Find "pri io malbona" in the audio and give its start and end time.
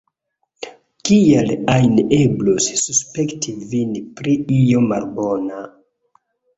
4.19-5.67